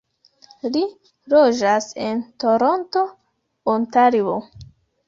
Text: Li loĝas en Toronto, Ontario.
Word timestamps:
Li 0.75 0.81
loĝas 1.35 1.91
en 2.09 2.25
Toronto, 2.45 3.07
Ontario. 3.79 4.39